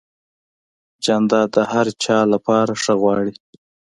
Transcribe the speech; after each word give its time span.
جانداد 1.03 1.47
د 1.55 1.57
هر 1.71 1.87
چا 2.03 2.17
لپاره 2.33 2.71
ښه 2.81 2.93
غواړي. 3.01 3.33